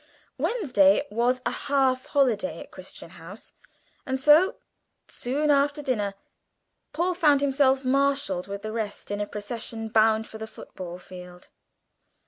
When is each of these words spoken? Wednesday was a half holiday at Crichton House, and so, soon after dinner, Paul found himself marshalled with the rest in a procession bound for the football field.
Wednesday 0.39 1.05
was 1.11 1.41
a 1.45 1.51
half 1.51 2.07
holiday 2.07 2.59
at 2.61 2.71
Crichton 2.71 3.11
House, 3.11 3.53
and 4.03 4.19
so, 4.19 4.55
soon 5.07 5.51
after 5.51 5.83
dinner, 5.83 6.15
Paul 6.91 7.13
found 7.13 7.39
himself 7.39 7.85
marshalled 7.85 8.47
with 8.47 8.63
the 8.63 8.71
rest 8.71 9.11
in 9.11 9.21
a 9.21 9.27
procession 9.27 9.89
bound 9.89 10.25
for 10.25 10.39
the 10.39 10.47
football 10.47 10.97
field. 10.97 11.49